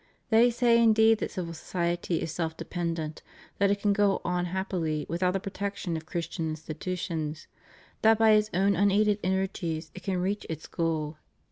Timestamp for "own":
8.51-8.75